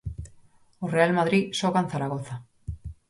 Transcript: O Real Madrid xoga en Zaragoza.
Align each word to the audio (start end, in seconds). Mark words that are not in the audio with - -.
O 0.85 0.87
Real 0.95 1.11
Madrid 1.19 1.43
xoga 1.59 1.79
en 1.83 1.91
Zaragoza. 1.93 2.35